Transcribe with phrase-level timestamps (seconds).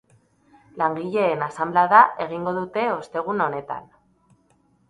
[0.81, 3.89] Langileen asanblada egingo dute ostegun honetan.